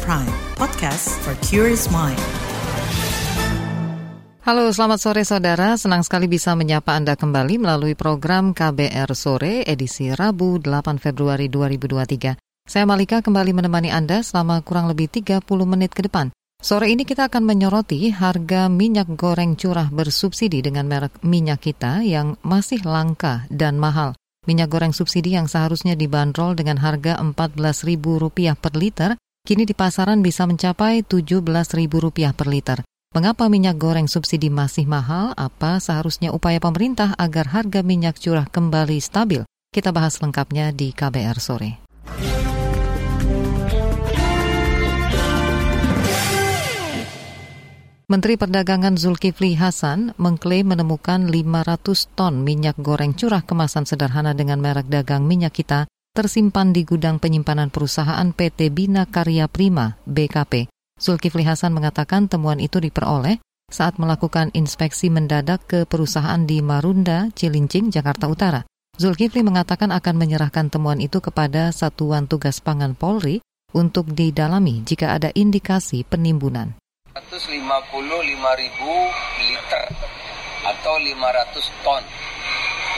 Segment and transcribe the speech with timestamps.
[0.00, 2.16] Prime, podcast for curious mind.
[4.40, 5.76] Halo, selamat sore saudara.
[5.76, 12.40] Senang sekali bisa menyapa Anda kembali melalui program KBR Sore edisi Rabu 8 Februari 2023.
[12.64, 16.32] Saya Malika kembali menemani Anda selama kurang lebih 30 menit ke depan.
[16.56, 22.40] Sore ini kita akan menyoroti harga minyak goreng curah bersubsidi dengan merek minyak kita yang
[22.40, 24.16] masih langka dan mahal.
[24.48, 29.12] Minyak goreng subsidi yang seharusnya dibanderol dengan harga Rp14.000 per liter,
[29.52, 32.78] kini di pasaran bisa mencapai Rp17.000 per liter.
[33.12, 35.36] Mengapa minyak goreng subsidi masih mahal?
[35.36, 39.44] Apa seharusnya upaya pemerintah agar harga minyak curah kembali stabil?
[39.68, 41.84] Kita bahas lengkapnya di KBR sore.
[48.08, 54.88] Menteri Perdagangan Zulkifli Hasan mengklaim menemukan 500 ton minyak goreng curah kemasan sederhana dengan merek
[54.88, 60.68] dagang minyak kita tersimpan di gudang penyimpanan perusahaan PT Bina Karya Prima BKP.
[61.00, 63.40] Zulkifli Hasan mengatakan temuan itu diperoleh
[63.72, 68.60] saat melakukan inspeksi mendadak ke perusahaan di Marunda, Cilincing, Jakarta Utara.
[69.00, 73.40] Zulkifli mengatakan akan menyerahkan temuan itu kepada Satuan Tugas Pangan Polri
[73.72, 76.76] untuk didalami jika ada indikasi penimbunan.
[77.16, 77.48] 155
[78.60, 78.92] ribu
[79.48, 79.84] liter
[80.68, 82.04] atau 500 ton.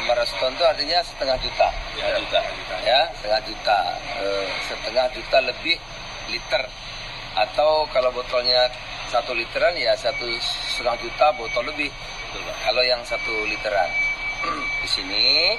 [0.05, 1.69] 500 ton itu artinya setengah juta.
[1.97, 2.41] Ya, juta.
[2.85, 3.79] Ya, setengah juta.
[4.21, 4.27] E,
[4.69, 5.77] setengah juta lebih
[6.29, 6.63] liter.
[7.35, 8.69] Atau kalau botolnya
[9.09, 10.29] satu literan ya satu
[10.77, 11.89] setengah juta botol lebih.
[11.89, 13.91] Betul, Kalau yang satu literan.
[14.85, 15.57] Di sini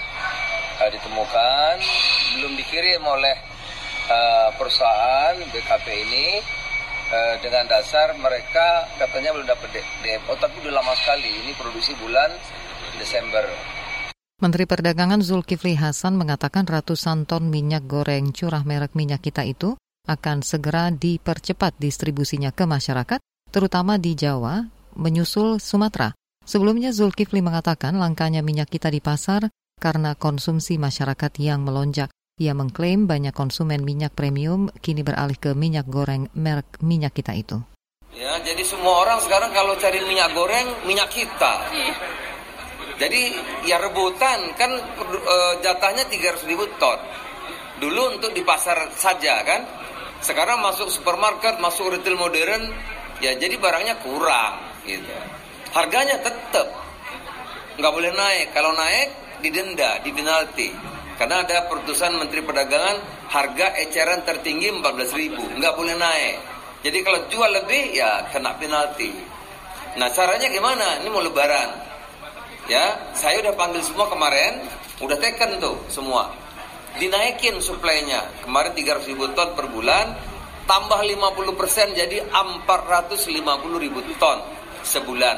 [0.78, 1.76] e, ditemukan
[2.38, 3.36] belum dikirim oleh
[4.08, 4.18] e,
[4.56, 6.28] perusahaan BKP ini
[7.06, 12.34] Eh, dengan dasar mereka katanya belum dapat DMO tapi udah lama sekali ini produksi bulan
[12.98, 13.46] Desember.
[14.36, 19.80] Menteri Perdagangan Zulkifli Hasan mengatakan ratusan ton minyak goreng curah merek minyak kita itu
[20.12, 24.68] akan segera dipercepat distribusinya ke masyarakat, terutama di Jawa,
[25.00, 26.12] menyusul Sumatera.
[26.44, 29.48] Sebelumnya Zulkifli mengatakan langkanya minyak kita di pasar
[29.80, 32.12] karena konsumsi masyarakat yang melonjak.
[32.36, 37.64] Ia mengklaim banyak konsumen minyak premium kini beralih ke minyak goreng merek minyak kita itu.
[38.12, 41.72] Ya, jadi semua orang sekarang kalau cari minyak goreng, minyak kita.
[42.96, 43.36] Jadi
[43.68, 47.00] ya rebutan kan e, jatahnya 300 ribu ton.
[47.80, 49.62] Dulu untuk di pasar saja kan.
[50.24, 52.72] Sekarang masuk supermarket, masuk retail modern,
[53.20, 54.58] ya jadi barangnya kurang
[54.88, 55.12] gitu.
[55.76, 56.72] Harganya tetap
[57.76, 58.56] nggak boleh naik.
[58.56, 59.12] Kalau naik
[59.44, 60.72] didenda, dipenalti.
[61.16, 66.36] Karena ada putusan Menteri Perdagangan harga eceran tertinggi 14 ribu, nggak boleh naik.
[66.84, 69.10] Jadi kalau jual lebih ya kena penalti.
[69.96, 71.00] Nah caranya gimana?
[71.02, 71.95] Ini mau lebaran.
[72.66, 74.66] Ya, saya udah panggil semua kemarin,
[74.98, 76.34] udah teken tuh semua.
[76.98, 78.26] Dinaikin suplainya.
[78.42, 80.18] Kemarin 300 ribu ton per bulan,
[80.66, 84.42] tambah 50% jadi 450 ribu ton
[84.82, 85.38] sebulan.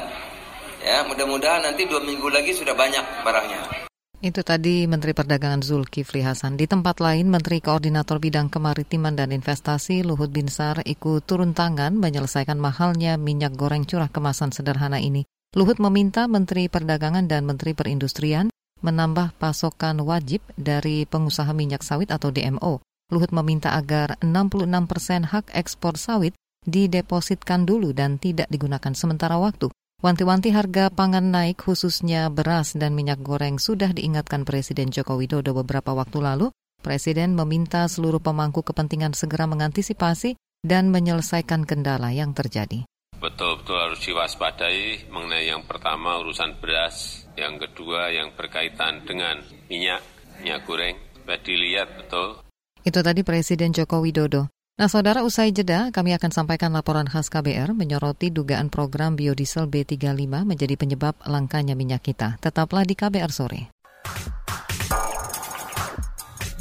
[0.80, 3.88] Ya, mudah-mudahan nanti dua minggu lagi sudah banyak barangnya.
[4.18, 6.58] Itu tadi Menteri Perdagangan Zulkifli Hasan.
[6.58, 12.58] Di tempat lain, Menteri Koordinator Bidang Kemaritiman dan Investasi Luhut Binsar ikut turun tangan menyelesaikan
[12.58, 15.22] mahalnya minyak goreng curah kemasan sederhana ini.
[15.56, 18.52] Luhut meminta Menteri Perdagangan dan Menteri Perindustrian
[18.84, 22.84] menambah pasokan wajib dari pengusaha minyak sawit atau DMO.
[23.08, 26.36] Luhut meminta agar 66 persen hak ekspor sawit
[26.68, 29.72] didepositkan dulu dan tidak digunakan sementara waktu.
[30.04, 35.96] Wanti-wanti harga pangan naik khususnya beras dan minyak goreng sudah diingatkan Presiden Joko Widodo beberapa
[35.96, 36.46] waktu lalu.
[36.84, 42.84] Presiden meminta seluruh pemangku kepentingan segera mengantisipasi dan menyelesaikan kendala yang terjadi.
[43.18, 50.02] Betul-betul harus diwaspadai mengenai yang pertama urusan beras, yang kedua yang berkaitan dengan minyak,
[50.38, 50.94] minyak goreng.
[51.18, 52.38] Sudah dilihat betul.
[52.86, 54.46] Itu tadi Presiden Joko Widodo.
[54.78, 60.46] Nah, saudara usai jeda, kami akan sampaikan laporan khas KBR menyoroti dugaan program biodiesel B35
[60.46, 62.38] menjadi penyebab langkanya minyak kita.
[62.38, 63.74] Tetaplah di KBR sore.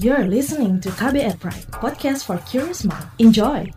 [0.02, 3.06] You're listening to KBR Pride, podcast for curious mind.
[3.22, 3.70] Enjoy!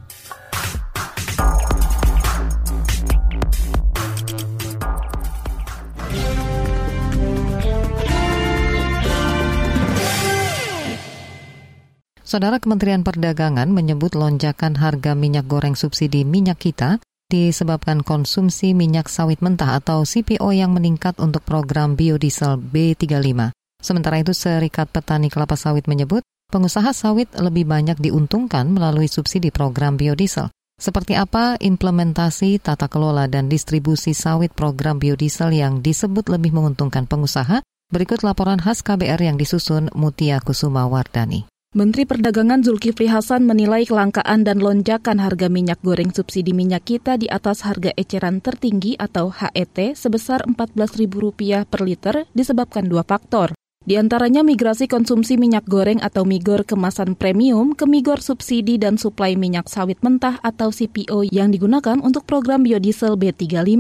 [12.31, 19.43] Saudara Kementerian Perdagangan menyebut lonjakan harga minyak goreng subsidi minyak kita disebabkan konsumsi minyak sawit
[19.43, 23.50] mentah atau CPO yang meningkat untuk program biodiesel B35.
[23.82, 26.23] Sementara itu, Serikat Petani Kelapa Sawit menyebut
[26.55, 30.55] pengusaha sawit lebih banyak diuntungkan melalui subsidi program biodiesel.
[30.79, 37.59] Seperti apa implementasi tata kelola dan distribusi sawit program biodiesel yang disebut lebih menguntungkan pengusaha?
[37.91, 41.50] Berikut laporan khas KBR yang disusun Mutia Kusuma Wardani.
[41.70, 47.31] Menteri Perdagangan Zulkifli Hasan menilai kelangkaan dan lonjakan harga minyak goreng subsidi minyak kita di
[47.31, 53.55] atas harga eceran tertinggi atau HET sebesar Rp14.000 per liter disebabkan dua faktor.
[53.87, 59.38] Di antaranya migrasi konsumsi minyak goreng atau migor kemasan premium ke migor subsidi dan suplai
[59.38, 63.78] minyak sawit mentah atau CPO yang digunakan untuk program biodiesel B35.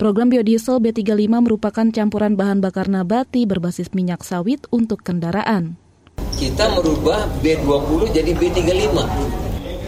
[0.00, 5.76] Program biodiesel B35 merupakan campuran bahan bakar nabati berbasis minyak sawit untuk kendaraan
[6.36, 8.96] kita merubah B20 jadi B35.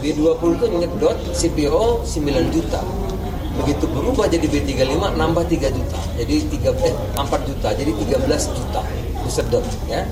[0.02, 2.82] B20 itu nyedot CPO 9 juta.
[3.62, 6.00] Begitu berubah jadi B35 nambah 3 juta.
[6.18, 8.80] Jadi 3 eh, 4 juta jadi 13 juta
[9.22, 10.02] disedot ya.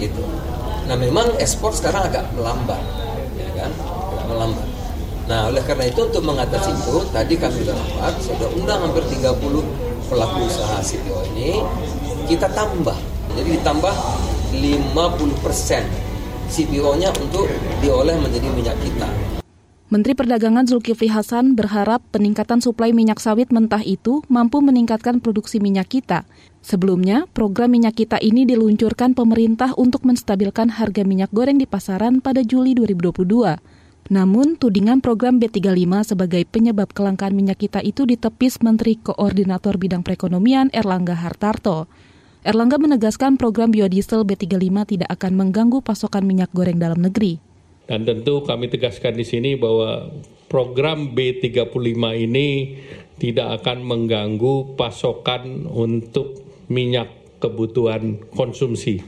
[0.00, 0.22] Gitu.
[0.86, 2.78] Nah, memang ekspor sekarang agak melambat
[3.36, 3.70] ya kan?
[4.14, 4.66] Agak melambat.
[5.26, 9.66] Nah, oleh karena itu untuk mengatasi itu tadi kami sudah rapat, sudah undang hampir 30
[10.06, 11.58] pelaku usaha CPO ini
[12.30, 12.94] kita tambah.
[13.34, 13.94] Jadi ditambah
[14.56, 15.84] 50%
[16.48, 17.50] CPO-nya untuk
[17.84, 19.08] diolah menjadi minyak kita.
[19.86, 25.86] Menteri Perdagangan Zulkifli Hasan berharap peningkatan suplai minyak sawit mentah itu mampu meningkatkan produksi minyak
[25.86, 26.26] kita.
[26.58, 32.42] Sebelumnya, program minyak kita ini diluncurkan pemerintah untuk menstabilkan harga minyak goreng di pasaran pada
[32.42, 33.62] Juli 2022.
[34.10, 40.74] Namun, tudingan program B35 sebagai penyebab kelangkaan minyak kita itu ditepis Menteri Koordinator Bidang Perekonomian
[40.74, 41.86] Erlangga Hartarto.
[42.46, 47.42] Erlangga menegaskan program biodiesel B35 tidak akan mengganggu pasokan minyak goreng dalam negeri.
[47.90, 50.14] Dan tentu kami tegaskan di sini bahwa
[50.46, 52.78] program B35 ini
[53.18, 56.38] tidak akan mengganggu pasokan untuk
[56.70, 57.10] minyak
[57.42, 59.02] kebutuhan konsumsi.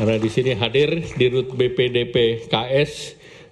[0.00, 2.92] Karena di sini hadir di Rut BPDP KS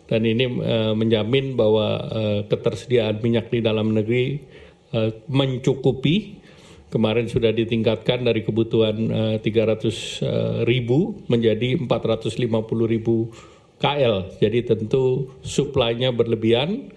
[0.09, 4.41] dan ini uh, menjamin bahwa uh, ketersediaan minyak di dalam negeri
[4.97, 6.48] uh, mencukupi
[6.89, 9.91] kemarin sudah ditingkatkan dari kebutuhan uh, 300 uh,
[10.65, 12.45] ribu menjadi 450
[12.85, 13.33] ribu
[13.79, 14.35] KL.
[14.43, 16.93] Jadi tentu suplainya berlebihan.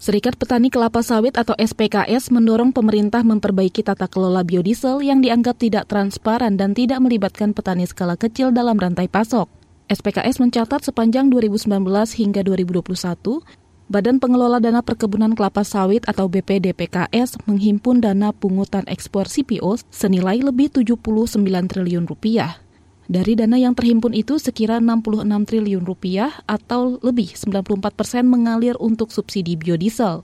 [0.00, 5.92] Serikat Petani Kelapa Sawit atau SPKS mendorong pemerintah memperbaiki tata kelola biodiesel yang dianggap tidak
[5.92, 9.60] transparan dan tidak melibatkan petani skala kecil dalam rantai pasok.
[9.92, 11.68] SPKS mencatat sepanjang 2019
[12.16, 13.44] hingga 2021,
[13.90, 20.70] Badan Pengelola Dana Perkebunan Kelapa Sawit atau BPDPKS menghimpun dana pungutan ekspor CPO senilai lebih
[20.70, 21.02] 79
[21.42, 22.62] triliun rupiah.
[23.10, 29.10] Dari dana yang terhimpun itu sekira 66 triliun rupiah atau lebih 94 persen mengalir untuk
[29.10, 30.22] subsidi biodiesel.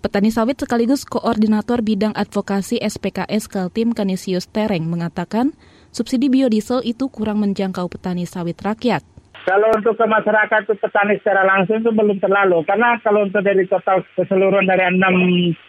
[0.00, 5.52] Petani sawit sekaligus koordinator bidang advokasi SPKS Kaltim Kanisius Tereng mengatakan
[5.92, 9.04] subsidi biodiesel itu kurang menjangkau petani sawit rakyat.
[9.44, 12.64] Kalau untuk ke masyarakat itu petani secara langsung itu belum terlalu.
[12.64, 15.16] Karena kalau untuk dari total keseluruhan dari enam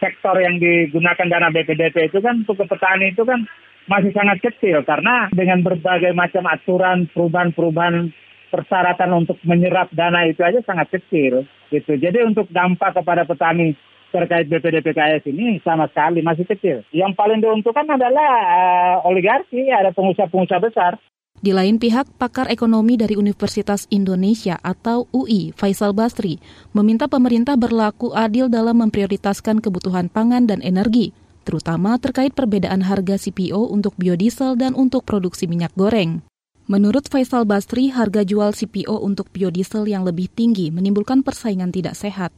[0.00, 3.44] sektor yang digunakan dana BPDP itu kan untuk ke petani itu kan
[3.84, 4.80] masih sangat kecil.
[4.80, 8.16] Karena dengan berbagai macam aturan perubahan-perubahan
[8.48, 11.44] persyaratan untuk menyerap dana itu aja sangat kecil.
[11.68, 11.92] gitu.
[12.00, 13.76] Jadi untuk dampak kepada petani
[14.08, 16.80] terkait BPDPKS ini sama sekali masih kecil.
[16.96, 20.96] Yang paling diuntungkan adalah uh, oligarki, ada pengusaha-pengusaha besar.
[21.36, 26.40] Di lain pihak, pakar ekonomi dari Universitas Indonesia atau UI, Faisal Basri,
[26.72, 31.12] meminta pemerintah berlaku adil dalam memprioritaskan kebutuhan pangan dan energi,
[31.44, 36.24] terutama terkait perbedaan harga CPO untuk biodiesel dan untuk produksi minyak goreng.
[36.72, 42.32] Menurut Faisal Basri, harga jual CPO untuk biodiesel yang lebih tinggi menimbulkan persaingan tidak sehat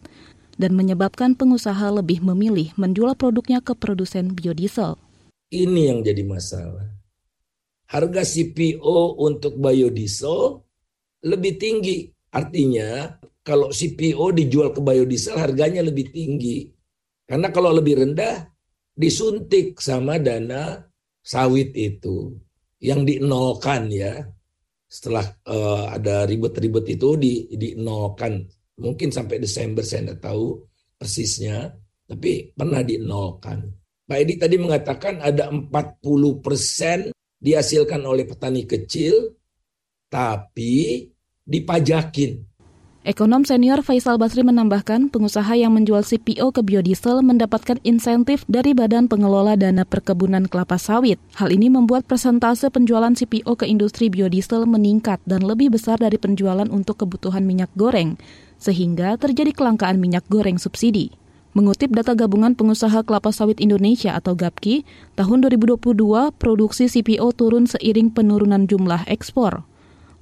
[0.59, 4.99] dan menyebabkan pengusaha lebih memilih menjual produknya ke produsen biodiesel.
[5.49, 6.98] Ini yang jadi masalah
[7.89, 10.61] harga CPO untuk biodiesel
[11.25, 12.09] lebih tinggi.
[12.29, 13.09] Artinya
[13.41, 16.69] kalau CPO dijual ke biodiesel harganya lebih tinggi.
[17.25, 18.45] Karena kalau lebih rendah
[18.93, 20.81] disuntik sama dana
[21.25, 22.37] sawit itu
[22.81, 24.21] yang dinolkan ya.
[24.89, 28.41] Setelah uh, ada ribet-ribet itu di dinolkan.
[28.81, 30.65] Mungkin sampai Desember saya tidak tahu
[30.97, 31.69] persisnya,
[32.09, 33.69] tapi pernah dinolkan.
[34.09, 39.39] Pak Edi tadi mengatakan ada 40 persen dihasilkan oleh petani kecil,
[40.11, 41.07] tapi
[41.47, 42.49] dipajakin.
[43.09, 49.09] Ekonom senior Faisal Basri menambahkan, pengusaha yang menjual CPO ke biodiesel mendapatkan insentif dari Badan
[49.09, 51.17] Pengelola Dana Perkebunan Kelapa Sawit.
[51.41, 56.69] Hal ini membuat persentase penjualan CPO ke industri biodiesel meningkat dan lebih besar dari penjualan
[56.69, 58.21] untuk kebutuhan minyak goreng,
[58.61, 61.09] sehingga terjadi kelangkaan minyak goreng subsidi.
[61.59, 64.87] Mengutip data Gabungan Pengusaha Kelapa Sawit Indonesia atau GAPKI,
[65.19, 65.91] tahun 2022
[66.39, 69.67] produksi CPO turun seiring penurunan jumlah ekspor.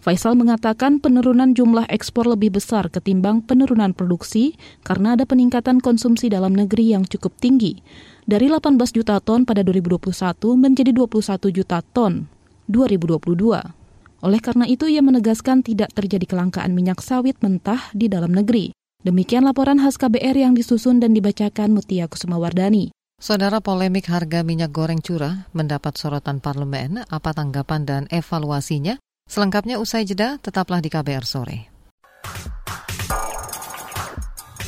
[0.00, 6.56] Faisal mengatakan penurunan jumlah ekspor lebih besar ketimbang penurunan produksi karena ada peningkatan konsumsi dalam
[6.56, 7.84] negeri yang cukup tinggi,
[8.24, 10.16] dari 18 juta ton pada 2021
[10.56, 12.32] menjadi 21 juta ton
[12.72, 14.24] 2022.
[14.24, 18.75] Oleh karena itu, ia menegaskan tidak terjadi kelangkaan minyak sawit mentah di dalam negeri.
[19.04, 22.96] Demikian laporan khas KBR yang disusun dan dibacakan Mutia Kusumawardani.
[23.16, 29.00] Saudara polemik harga minyak goreng curah mendapat sorotan parlemen, apa tanggapan dan evaluasinya?
[29.28, 31.58] Selengkapnya usai jeda, tetaplah di KBR sore.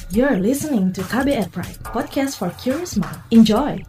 [0.09, 3.21] You're listening to KBR Pride, podcast for curious mind.
[3.29, 3.85] Enjoy!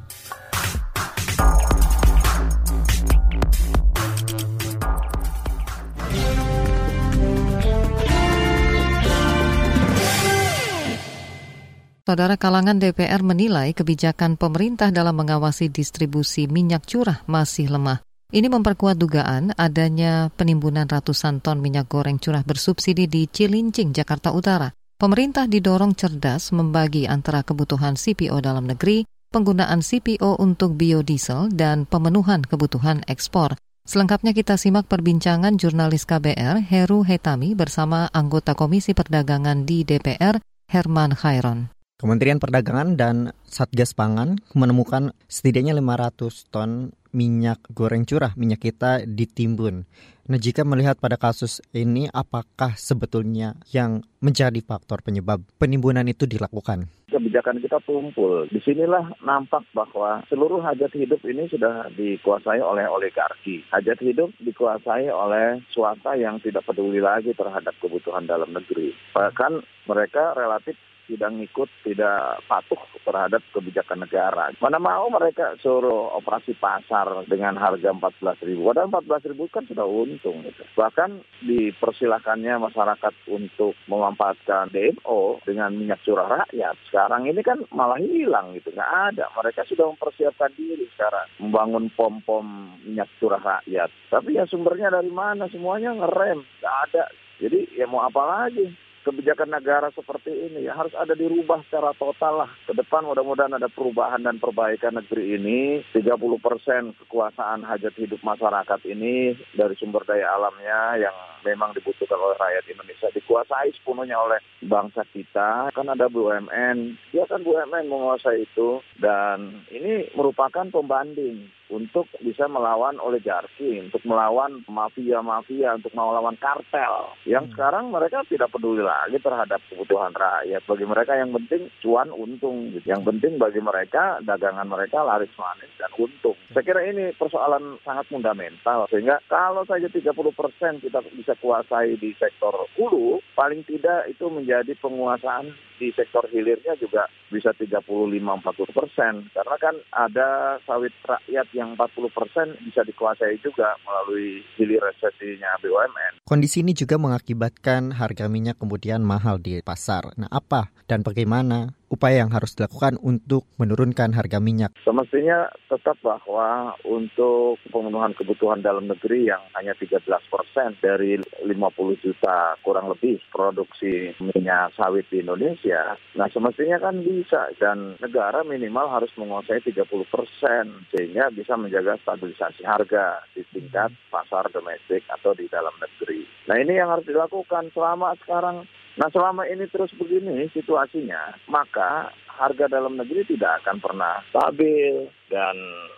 [12.10, 18.02] Saudara kalangan DPR menilai kebijakan pemerintah dalam mengawasi distribusi minyak curah masih lemah.
[18.34, 24.74] Ini memperkuat dugaan adanya penimbunan ratusan ton minyak goreng curah bersubsidi di Cilincing, Jakarta Utara.
[24.98, 32.42] Pemerintah didorong cerdas membagi antara kebutuhan CPO dalam negeri, penggunaan CPO untuk biodiesel, dan pemenuhan
[32.42, 33.54] kebutuhan ekspor.
[33.86, 40.42] Selengkapnya kita simak perbincangan jurnalis KBR Heru Hetami bersama anggota Komisi Perdagangan di DPR
[40.74, 41.79] Herman Khairon.
[42.00, 49.84] Kementerian Perdagangan dan Satgas Pangan menemukan setidaknya 500 ton minyak goreng curah minyak kita ditimbun.
[50.32, 56.88] Nah, jika melihat pada kasus ini, apakah sebetulnya yang menjadi faktor penyebab penimbunan itu dilakukan?
[57.12, 58.48] Kebijakan kita tumpul.
[58.48, 63.68] Di sinilah nampak bahwa seluruh hajat hidup ini sudah dikuasai oleh oligarki.
[63.76, 68.96] Hajat hidup dikuasai oleh swasta yang tidak peduli lagi terhadap kebutuhan dalam negeri.
[69.12, 69.52] Bahkan
[69.90, 70.80] mereka relatif
[71.10, 74.54] tidak ngikut, tidak patuh terhadap kebijakan negara.
[74.62, 78.70] Mana mau mereka suruh operasi pasar dengan harga 14 ribu.
[78.70, 80.46] Padahal 14 ribu kan sudah untung.
[80.46, 80.62] Gitu.
[80.78, 81.10] Bahkan
[81.50, 86.78] dipersilakannya masyarakat untuk memanfaatkan DMO dengan minyak curah rakyat.
[86.86, 89.26] Sekarang ini kan malah hilang gitu, nggak ada.
[89.34, 93.90] Mereka sudah mempersiapkan diri sekarang membangun pom-pom minyak curah rakyat.
[94.14, 95.50] Tapi ya sumbernya dari mana?
[95.50, 97.04] Semuanya ngerem, nggak ada.
[97.40, 98.68] Jadi ya mau apa lagi?
[99.10, 102.52] Kebijakan negara seperti ini ya harus ada dirubah secara total lah.
[102.70, 105.82] Ke depan mudah-mudahan ada perubahan dan perbaikan negeri ini.
[105.98, 112.38] 30 persen kekuasaan hajat hidup masyarakat ini dari sumber daya alamnya yang memang dibutuhkan oleh
[112.38, 115.74] rakyat Indonesia dikuasai sepenuhnya oleh bangsa kita.
[115.74, 116.78] Kan ada BUMN,
[117.10, 124.66] dia kan BUMN menguasai itu dan ini merupakan pembanding untuk bisa melawan oligarki, untuk melawan
[124.66, 127.14] mafia-mafia, untuk melawan kartel.
[127.30, 127.54] Yang hmm.
[127.56, 130.66] sekarang mereka tidak peduli lagi terhadap kebutuhan rakyat.
[130.66, 132.74] Bagi mereka yang penting cuan untung.
[132.74, 132.90] Gitu.
[132.90, 136.38] Yang penting bagi mereka dagangan mereka laris manis dan untung.
[136.50, 138.90] Saya kira ini persoalan sangat fundamental.
[138.90, 144.74] Sehingga kalau saja 30 persen kita bisa kuasai di sektor hulu, paling tidak itu menjadi
[144.82, 149.14] penguasaan di sektor hilirnya juga bisa 35-40 persen.
[149.32, 156.28] Karena kan ada sawit rakyat yang 40 persen bisa dikuasai juga melalui hilir resesinya BUMN.
[156.28, 160.12] Kondisi ini juga mengakibatkan harga minyak kemudian mahal di pasar.
[160.20, 164.72] Nah apa dan bagaimana upaya yang harus dilakukan untuk menurunkan harga minyak?
[164.86, 172.56] Semestinya tetap bahwa untuk pemenuhan kebutuhan dalam negeri yang hanya 13 persen dari 50 juta
[172.62, 179.12] kurang lebih produksi minyak sawit di Indonesia, nah semestinya kan bisa dan negara minimal harus
[179.18, 185.74] menguasai 30 persen sehingga bisa menjaga stabilisasi harga di tingkat pasar domestik atau di dalam
[185.82, 186.24] negeri.
[186.46, 188.66] Nah ini yang harus dilakukan selama sekarang
[189.00, 195.56] Nah selama ini terus begini situasinya, maka harga dalam negeri tidak akan pernah stabil dan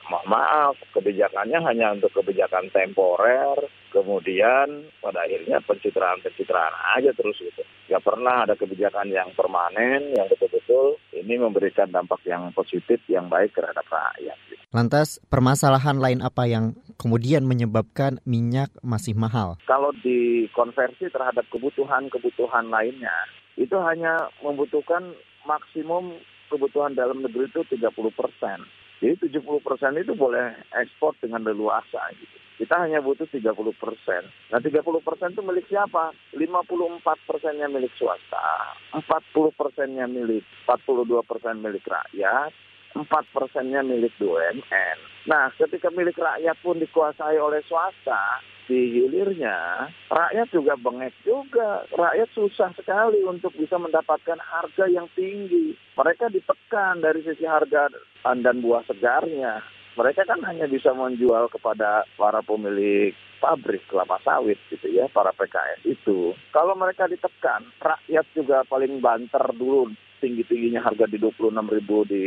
[0.10, 3.56] mohon maaf kebijakannya hanya untuk kebijakan temporer
[3.94, 7.62] kemudian pada akhirnya pencitraan-pencitraan aja terus gitu.
[7.92, 13.52] Gak pernah ada kebijakan yang permanen, yang betul-betul ini memberikan dampak yang positif, yang baik
[13.52, 14.40] terhadap rakyat.
[14.48, 14.64] Gitu.
[14.72, 19.60] Lantas permasalahan lain apa yang kemudian menyebabkan minyak masih mahal?
[19.68, 23.14] Kalau dikonversi terhadap kebutuhan-kebutuhan lainnya,
[23.60, 25.12] itu hanya membutuhkan
[25.44, 26.16] maksimum
[26.52, 28.60] kebutuhan dalam negeri itu 30 persen.
[29.00, 32.38] Jadi 70 persen itu boleh ekspor dengan leluasa gitu.
[32.62, 34.22] Kita hanya butuh 30 persen.
[34.54, 36.14] Nah 30 persen itu milik siapa?
[36.38, 42.54] 54 persennya milik swasta, 40 persennya milik, 42 persen milik rakyat,
[42.94, 44.98] 4 persennya milik BUMN.
[45.26, 51.84] Nah ketika milik rakyat pun dikuasai oleh swasta, di hilirnya, rakyat juga bengek juga.
[51.92, 55.76] Rakyat susah sekali untuk bisa mendapatkan harga yang tinggi.
[56.00, 57.92] Mereka ditekan dari sisi harga
[58.24, 59.60] dan buah segarnya
[60.00, 63.12] mereka kan hanya bisa menjual kepada para pemilik
[63.44, 66.32] pabrik kelapa sawit gitu ya, para PKS itu.
[66.56, 69.92] Kalau mereka ditekan, rakyat juga paling banter dulu
[70.24, 72.24] tinggi-tingginya harga di 26 ribu di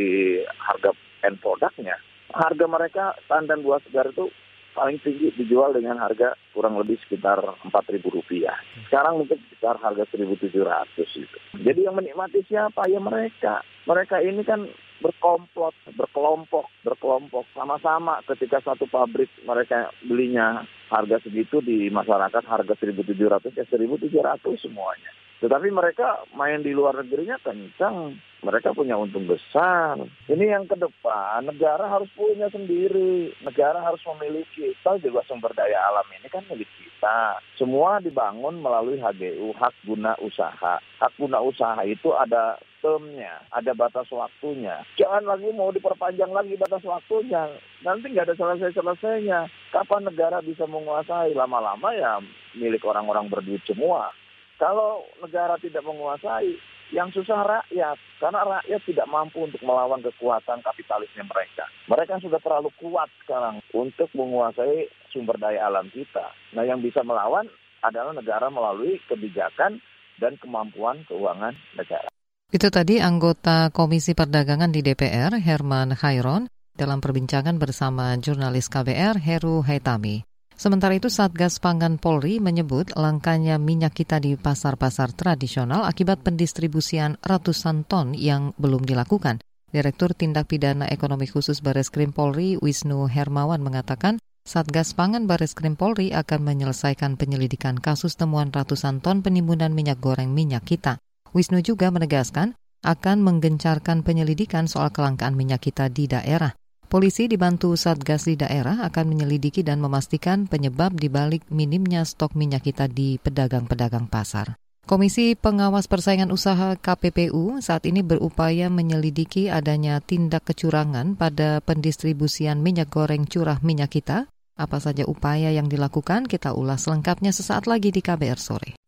[0.61, 0.93] harga
[1.25, 1.97] end produknya.
[2.35, 4.27] Harga mereka tandan buah segar itu
[4.75, 8.59] paling tinggi dijual dengan harga kurang lebih sekitar empat ribu rupiah.
[8.91, 11.39] Sekarang mungkin sekitar harga seribu tujuh ratus itu.
[11.63, 12.91] Jadi yang menikmati siapa?
[12.91, 13.63] Ya mereka.
[13.87, 14.67] Mereka ini kan
[14.99, 23.53] berkomplot, berkelompok, berkelompok sama-sama ketika satu pabrik mereka belinya harga segitu di masyarakat harga 1.700
[23.53, 25.11] ya 1.700 semuanya.
[25.45, 30.01] Tetapi mereka main di luar negerinya kencang, mereka punya untung besar.
[30.25, 33.29] Ini yang ke depan, negara harus punya sendiri.
[33.45, 34.73] Negara harus memiliki.
[34.81, 37.45] Tahu juga sumber daya alam ini kan milik kita.
[37.61, 40.81] Semua dibangun melalui HGU, hak guna usaha.
[40.81, 44.81] Hak guna usaha itu ada termnya, ada batas waktunya.
[44.97, 47.53] Jangan lagi mau diperpanjang lagi batas waktunya.
[47.85, 49.45] Nanti nggak ada selesai-selesainya.
[49.77, 51.37] Kapan negara bisa menguasai?
[51.37, 52.17] Lama-lama ya
[52.57, 54.09] milik orang-orang berduit semua.
[54.59, 56.55] Kalau negara tidak menguasai,
[56.93, 57.97] yang susah rakyat.
[58.23, 61.65] Karena rakyat tidak mampu untuk melawan kekuatan kapitalisnya mereka.
[61.89, 66.31] Mereka sudah terlalu kuat sekarang untuk menguasai sumber daya alam kita.
[66.55, 67.51] Nah yang bisa melawan
[67.83, 69.83] adalah negara melalui kebijakan
[70.23, 72.09] dan kemampuan keuangan negara.
[72.55, 79.67] Itu tadi anggota Komisi Perdagangan di DPR, Herman Khairon, dalam perbincangan bersama jurnalis KBR Heru
[79.67, 80.34] Haitami.
[80.55, 87.83] Sementara itu Satgas Pangan Polri menyebut langkanya minyak kita di pasar-pasar tradisional akibat pendistribusian ratusan
[87.83, 89.43] ton yang belum dilakukan.
[89.75, 96.47] Direktur Tindak Pidana Ekonomi Khusus Bareskrim Polri Wisnu Hermawan mengatakan Satgas Pangan Bareskrim Polri akan
[96.47, 101.03] menyelesaikan penyelidikan kasus temuan ratusan ton penimbunan minyak goreng minyak kita.
[101.35, 102.55] Wisnu juga menegaskan
[102.87, 106.55] akan menggencarkan penyelidikan soal kelangkaan minyak kita di daerah.
[106.95, 112.87] Polisi dibantu Satgas di daerah akan menyelidiki dan memastikan penyebab dibalik minimnya stok minyak kita
[112.87, 114.55] di pedagang-pedagang pasar.
[114.87, 122.95] Komisi Pengawas Persaingan Usaha KPPU saat ini berupaya menyelidiki adanya tindak kecurangan pada pendistribusian minyak
[122.95, 124.31] goreng curah minyak kita.
[124.55, 128.79] Apa saja upaya yang dilakukan, kita ulas lengkapnya sesaat lagi di KBR Sore.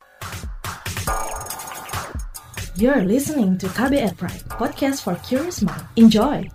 [2.78, 5.90] You're listening to KBR Pride, podcast for curious mind.
[5.98, 6.46] Enjoy!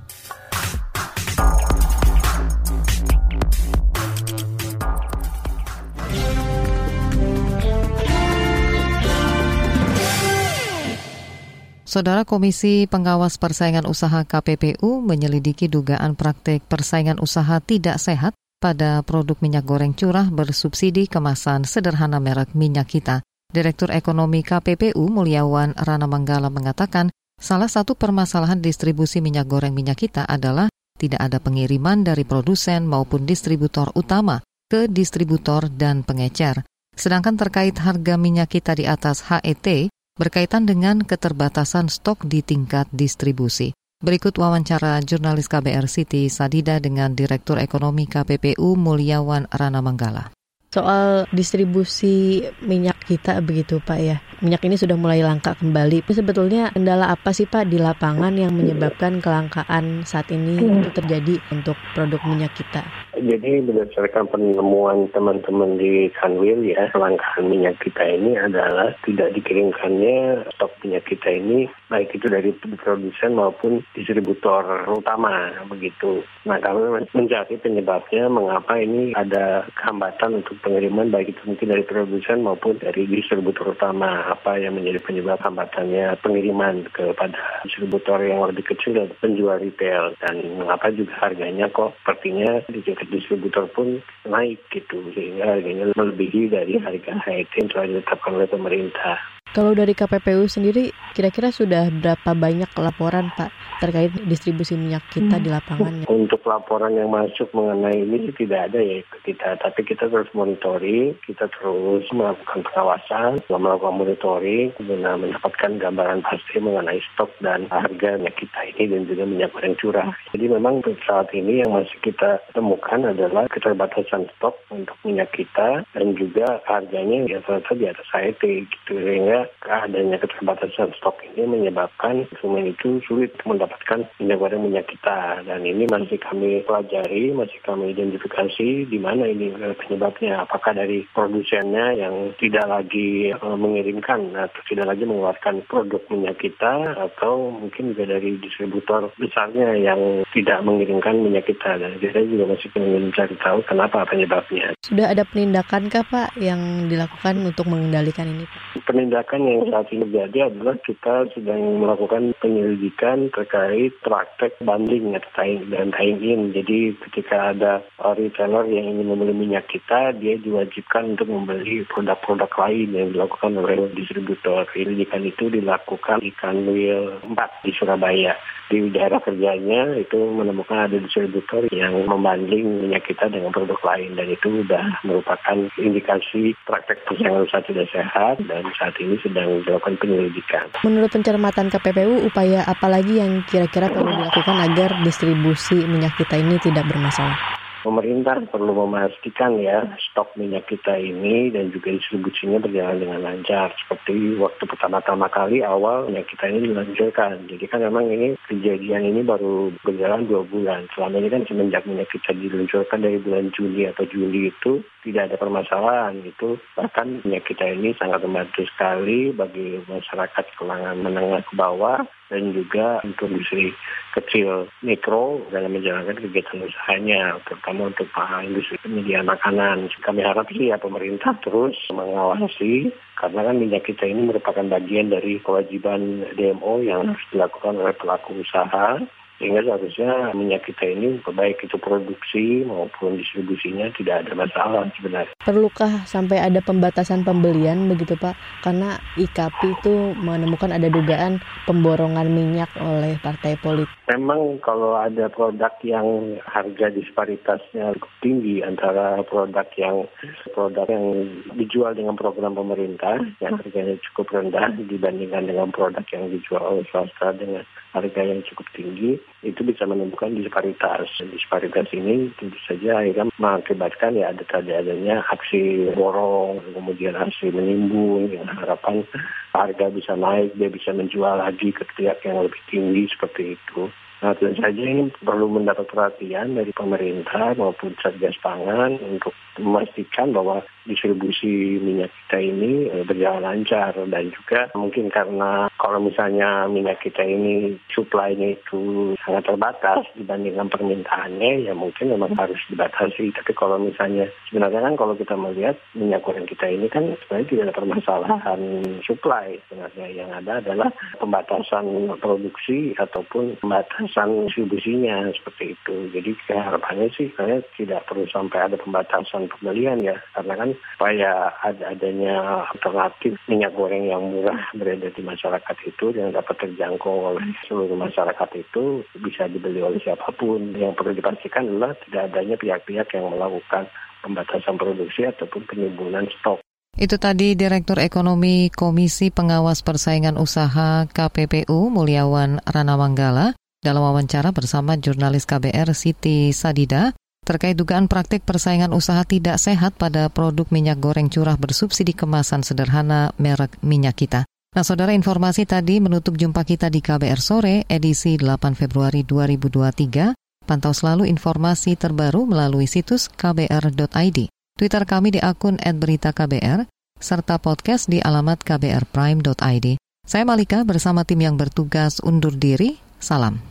[11.91, 18.31] Saudara Komisi Pengawas Persaingan Usaha KPPU menyelidiki dugaan praktek persaingan usaha tidak sehat
[18.63, 23.27] pada produk minyak goreng curah bersubsidi kemasan sederhana merek minyak kita.
[23.51, 30.23] Direktur Ekonomi KPPU Mulyawan Rana Manggala mengatakan, salah satu permasalahan distribusi minyak goreng minyak kita
[30.23, 34.39] adalah tidak ada pengiriman dari produsen maupun distributor utama
[34.71, 36.63] ke distributor dan pengecer.
[36.95, 39.91] Sedangkan terkait harga minyak kita di atas HET,
[40.21, 43.73] berkaitan dengan keterbatasan stok di tingkat distribusi.
[44.05, 50.29] Berikut wawancara jurnalis KBR City Sadida dengan Direktur Ekonomi KPPU Mulyawan Rana Manggala.
[50.69, 54.21] Soal distribusi minyak kita begitu Pak ya.
[54.45, 56.05] Minyak ini sudah mulai langka kembali.
[56.05, 61.75] Sebetulnya kendala apa sih Pak di lapangan yang menyebabkan kelangkaan saat ini itu terjadi untuk
[61.97, 62.85] produk minyak kita?
[63.11, 70.71] Jadi berdasarkan penemuan teman-teman di Kanwil ya, kelangkaan minyak kita ini adalah tidak dikirimkannya stok
[70.87, 76.23] minyak kita ini baik itu dari produsen maupun distributor utama begitu.
[76.47, 82.47] Nah kami mencari penyebabnya mengapa ini ada hambatan untuk pengiriman baik itu mungkin dari produsen
[82.47, 88.95] maupun dari distributor utama apa yang menjadi penyebab hambatannya pengiriman kepada distributor yang lebih kecil
[88.95, 93.97] dan penjual retail dan mengapa juga harganya kok sepertinya di tingkat distributor pun
[94.29, 99.17] naik gitu sehingga harganya melebihi dari harga HET yang telah ditetapkan oleh pemerintah.
[99.51, 103.51] Kalau dari KPPU sendiri, kira-kira sudah berapa banyak laporan Pak
[103.83, 106.07] terkait distribusi minyak kita di lapangannya?
[106.07, 111.19] Untuk laporan yang masuk mengenai ini sih tidak ada ya kita, tapi kita terus monitoring,
[111.27, 118.39] kita terus melakukan pengawasan, melakukan monitoring, guna mendapatkan gambaran pasti mengenai stok dan harga minyak
[118.39, 120.07] kita ini dan juga minyak goreng curah.
[120.31, 126.07] Jadi memang saat ini yang masih kita temukan adalah keterbatasan stok untuk minyak kita dan
[126.15, 132.73] juga harganya yang rata di atas HET gitu sehingga adanya keterbatasan stok ini menyebabkan konsumen
[132.73, 138.67] itu sulit mendapatkan minyak goreng minyak kita dan ini masih kami pelajari, masih kami identifikasi
[138.89, 140.43] di mana ini eh, penyebabnya.
[140.43, 146.97] Apakah dari produsennya yang tidak lagi uh, mengirimkan atau tidak lagi mengeluarkan produk minyak kita
[146.97, 152.69] atau mungkin juga dari distributor besarnya yang tidak mengirimkan minyak kita dan kita juga masih
[152.75, 154.75] ingin mencari tahu kenapa penyebabnya.
[154.83, 158.83] Sudah ada penindakan kah Pak yang dilakukan untuk mengendalikan ini Pak?
[158.83, 165.71] Penindakan Bahkan yang saat ini terjadi adalah kita sedang melakukan penyelidikan terkait praktek banding tying
[165.71, 166.51] dan tying in.
[166.51, 172.91] Jadi ketika ada retailer yang ingin membeli minyak kita, dia diwajibkan untuk membeli produk-produk lain
[172.91, 174.67] yang dilakukan oleh distributor.
[174.67, 178.35] Penyelidikan itu dilakukan di Kanwil 4 di Surabaya
[178.71, 184.31] di daerah kerjanya itu menemukan ada distributor yang membanding minyak kita dengan produk lain dan
[184.31, 190.65] itu sudah merupakan indikasi praktek persaingan usaha tidak sehat dan saat ini sedang dilakukan penyelidikan.
[190.81, 196.57] Menurut pencermatan KPPU, upaya apa lagi yang kira-kira perlu dilakukan agar distribusi minyak kita ini
[196.59, 197.60] tidak bermasalah?
[197.81, 203.73] Pemerintah perlu memastikan ya stok minyak kita ini dan juga distribusinya berjalan dengan lancar.
[203.75, 207.45] Seperti waktu pertama-tama kali awal minyak kita ini dilanjutkan.
[207.49, 210.87] Jadi kan memang ini kejadian ini baru berjalan dua bulan.
[210.93, 215.35] Selama ini kan semenjak minyak kita diluncurkan dari bulan Juni atau Juli itu tidak ada
[215.41, 222.05] permasalahan itu bahkan minyak kita ini sangat membantu sekali bagi masyarakat kelangan menengah ke bawah
[222.31, 223.75] dan juga untuk industri
[224.15, 228.07] kecil mikro dalam menjalankan kegiatan usahanya, terutama untuk
[228.47, 229.91] industri penyedia makanan.
[229.99, 235.43] Kami harap sih ya pemerintah terus mengawasi karena kan minyak kita ini merupakan bagian dari
[235.43, 238.97] kewajiban DMO yang harus dilakukan oleh pelaku usaha
[239.41, 245.33] sehingga seharusnya minyak kita ini baik itu produksi maupun distribusinya tidak ada masalah sebenarnya.
[245.41, 248.37] Perlukah sampai ada pembatasan pembelian begitu Pak?
[248.61, 253.89] Karena IKP itu menemukan ada dugaan pemborongan minyak oleh partai politik.
[254.13, 260.05] Memang kalau ada produk yang harga disparitasnya cukup tinggi antara produk yang
[260.53, 261.25] produk yang
[261.57, 267.33] dijual dengan program pemerintah yang harganya cukup rendah dibandingkan dengan produk yang dijual oleh swasta
[267.33, 271.09] dengan harga yang cukup tinggi itu bisa menimbulkan disparitas.
[271.19, 278.29] Disparitas ini tentu saja akhirnya mengakibatkan ya ada tadi adanya aksi borong, kemudian aksi menimbun,
[278.29, 279.07] dengan harapan
[279.55, 283.89] harga bisa naik, dia bisa menjual lagi ke pihak yang lebih tinggi seperti itu.
[284.21, 290.63] Nah, tentu saja ini perlu mendapat perhatian dari pemerintah maupun Satgas Pangan untuk memastikan bahwa
[290.85, 293.93] distribusi minyak kita ini eh, berjalan lancar.
[293.95, 301.67] Dan juga mungkin karena kalau misalnya minyak kita ini supply-nya itu sangat terbatas dibandingkan permintaannya
[301.69, 303.33] ya mungkin memang harus dibatasi.
[303.35, 307.63] Tapi kalau misalnya sebenarnya kan kalau kita melihat minyak goreng kita ini kan sebenarnya tidak
[307.69, 308.61] ada permasalahan
[309.05, 309.47] supply.
[309.69, 310.89] Sebenarnya yang ada adalah
[311.21, 311.85] pembatasan
[312.17, 315.95] produksi ataupun pembatasan distribusinya seperti itu.
[316.13, 321.31] Jadi harapannya sih saya tidak perlu sampai ada pembatasan pembelian ya karena kan supaya
[321.63, 327.45] ada adanya alternatif minyak goreng yang murah berada di masyarakat itu yang dapat terjangkau oleh
[327.65, 330.73] seluruh masyarakat itu bisa dibeli oleh siapa pun.
[330.75, 333.87] Yang perlu dipastikan adalah tidak adanya pihak-pihak yang melakukan
[334.21, 336.61] pembatasan produksi ataupun penimbunan stok.
[336.91, 345.47] Itu tadi Direktur Ekonomi Komisi Pengawas Persaingan Usaha KPPU Mulyawan Ranawanggala dalam wawancara bersama jurnalis
[345.49, 347.15] KBR Siti Sadida
[347.51, 353.35] terkait dugaan praktik persaingan usaha tidak sehat pada produk minyak goreng curah bersubsidi kemasan sederhana
[353.35, 354.47] merek minyak kita.
[354.71, 360.31] Nah, saudara informasi tadi menutup jumpa kita di KBR Sore edisi 8 Februari 2023.
[360.63, 364.47] Pantau selalu informasi terbaru melalui situs kbr.id,
[364.79, 366.87] Twitter kami di akun @beritaKBR,
[367.19, 369.99] serta podcast di alamat kbrprime.id.
[370.23, 372.95] Saya Malika bersama tim yang bertugas undur diri.
[373.19, 373.70] Salam.